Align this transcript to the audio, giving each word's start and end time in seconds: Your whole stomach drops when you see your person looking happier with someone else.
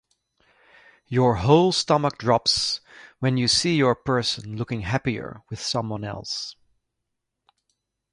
Your 1.09 1.35
whole 1.35 1.71
stomach 1.71 2.17
drops 2.17 2.81
when 3.19 3.37
you 3.37 3.47
see 3.47 3.75
your 3.75 3.93
person 3.93 4.55
looking 4.57 4.81
happier 4.81 5.43
with 5.51 5.59
someone 5.61 6.03
else. 6.03 6.55